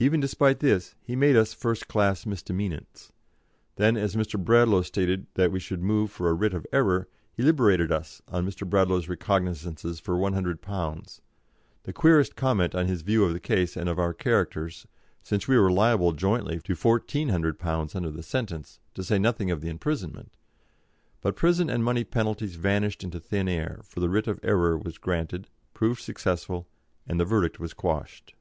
[0.00, 3.12] Even despite this he made us first class misdemeanants.
[3.76, 4.36] Then, as Mr.
[4.36, 8.44] Bradlaugh stated that we should move for a writ of error, he liberated us on
[8.44, 8.68] Mr.
[8.68, 11.20] Bradlaugh's recognisance for £100,
[11.84, 14.88] the queerest comment on his view of the case and of our characters,
[15.22, 19.68] since we were liable jointly to £1,400 under the sentence, to say nothing of the
[19.70, 20.36] imprisonment.
[21.20, 24.98] But prison and money penalties vanished into thin air, for the writ of error was
[24.98, 26.66] granted, proved successful,
[27.06, 28.34] and the verdict was quashed.